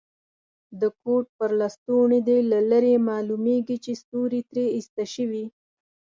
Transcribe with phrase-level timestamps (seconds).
[0.81, 5.45] د کوټ پر لستوڼي دي له لرې معلومیږي چي ستوري ترې ایسته شوي.